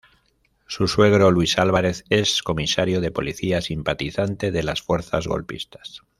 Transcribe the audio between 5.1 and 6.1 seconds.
golpistas.